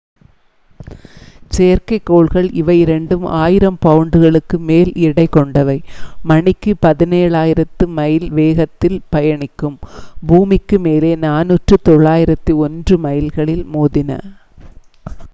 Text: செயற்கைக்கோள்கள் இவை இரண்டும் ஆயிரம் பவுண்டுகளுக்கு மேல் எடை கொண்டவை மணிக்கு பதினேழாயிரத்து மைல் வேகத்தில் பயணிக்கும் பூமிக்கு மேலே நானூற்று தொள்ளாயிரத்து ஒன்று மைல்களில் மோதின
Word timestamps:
செயற்கைக்கோள்கள் 1.51 2.47
இவை 2.51 2.75
இரண்டும் 2.79 3.25
ஆயிரம் 3.41 3.77
பவுண்டுகளுக்கு 3.81 4.57
மேல் 4.69 4.91
எடை 4.99 5.25
கொண்டவை 5.29 5.77
மணிக்கு 6.23 6.73
பதினேழாயிரத்து 6.81 7.87
மைல் 7.91 8.27
வேகத்தில் 8.31 8.99
பயணிக்கும் 9.09 9.77
பூமிக்கு 10.27 10.79
மேலே 10.79 11.13
நானூற்று 11.19 11.77
தொள்ளாயிரத்து 11.83 12.53
ஒன்று 12.59 12.97
மைல்களில் 12.99 13.65
மோதின 13.73 14.19